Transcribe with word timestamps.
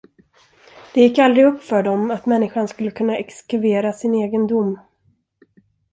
Det 0.93 1.01
gick 1.01 1.19
aldrig 1.19 1.45
upp 1.45 1.63
för 1.63 1.83
dem 1.83 2.11
att 2.11 2.25
människan 2.25 2.67
skulle 2.67 2.91
kunna 2.91 3.17
exekvera 3.17 3.93
sin 3.93 4.13
egen 4.13 4.47
dom. 4.47 4.79